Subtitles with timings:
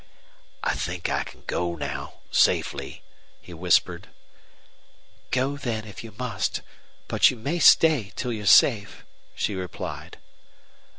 [0.63, 3.03] "I think I can go now safely,"
[3.39, 4.07] he whispered.
[5.29, 6.61] "Go then, if you must,
[7.07, 10.17] but you may stay till you're safe," she replied.